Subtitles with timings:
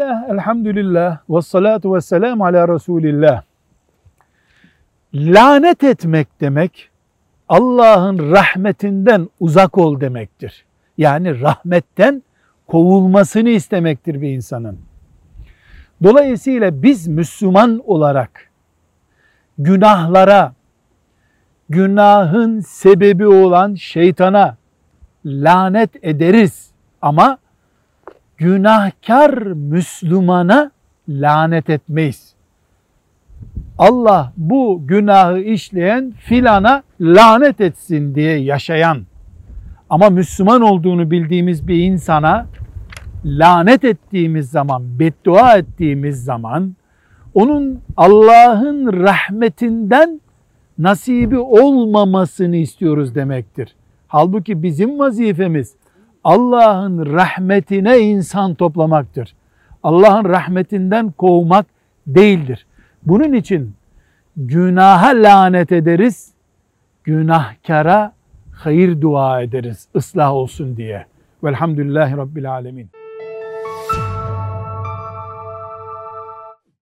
[0.00, 3.42] Bismillah, elhamdülillah, ve salatu ve selamu ala Resulillah.
[5.14, 6.90] Lanet etmek demek,
[7.48, 10.64] Allah'ın rahmetinden uzak ol demektir.
[10.98, 12.22] Yani rahmetten
[12.66, 14.78] kovulmasını istemektir bir insanın.
[16.02, 18.50] Dolayısıyla biz Müslüman olarak
[19.58, 20.52] günahlara,
[21.68, 24.56] günahın sebebi olan şeytana
[25.24, 26.70] lanet ederiz
[27.02, 27.38] ama
[28.40, 30.70] günahkar Müslümana
[31.08, 32.34] lanet etmeyiz.
[33.78, 38.98] Allah bu günahı işleyen filana lanet etsin diye yaşayan
[39.90, 42.46] ama Müslüman olduğunu bildiğimiz bir insana
[43.24, 46.74] lanet ettiğimiz zaman, beddua ettiğimiz zaman
[47.34, 50.20] onun Allah'ın rahmetinden
[50.78, 53.74] nasibi olmamasını istiyoruz demektir.
[54.08, 55.74] Halbuki bizim vazifemiz
[56.24, 59.34] Allah'ın rahmetine insan toplamaktır.
[59.82, 61.66] Allah'ın rahmetinden kovmak
[62.06, 62.66] değildir.
[63.02, 63.74] Bunun için
[64.36, 66.32] günaha lanet ederiz,
[67.04, 68.12] günahkara
[68.52, 71.06] hayır dua ederiz ıslah olsun diye.
[71.44, 72.90] Velhamdülillahi Rabbil Alemin.